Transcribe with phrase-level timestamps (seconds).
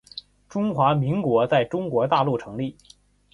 [0.49, 2.75] 中华民国在中国大陆成立